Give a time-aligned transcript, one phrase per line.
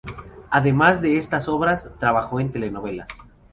[0.49, 3.07] Además de estas obras, trabajó en telenovelas.